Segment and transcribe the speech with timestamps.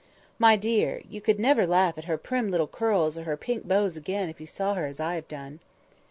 [0.39, 1.03] My dear!
[1.07, 4.41] you could never laugh at her prim little curls or her pink bows again if
[4.41, 5.59] you saw her as I have done."